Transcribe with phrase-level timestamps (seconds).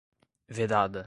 [0.49, 0.99] vedada